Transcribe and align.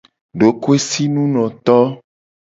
Dokoesinunoto. 0.39 1.77